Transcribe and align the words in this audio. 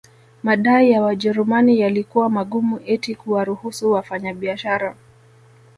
Madai 0.43 0.91
ya 0.91 1.01
Wajerumani 1.01 1.79
yalikuwa 1.79 2.29
magumu 2.29 2.79
eti 2.85 3.15
kuwaruhusu 3.15 3.91
wafanyabiashara 3.91 4.95